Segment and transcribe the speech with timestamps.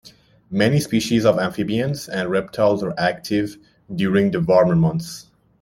[0.49, 3.57] Many species of amphibians and reptiles are active
[3.93, 5.27] during the warmer months.